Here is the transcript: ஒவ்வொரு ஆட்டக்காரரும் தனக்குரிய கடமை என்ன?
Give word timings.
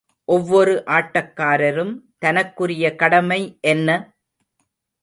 ஒவ்வொரு 0.27 0.83
ஆட்டக்காரரும் 0.87 1.93
தனக்குரிய 2.19 2.95
கடமை 2.95 3.41
என்ன? 3.61 3.89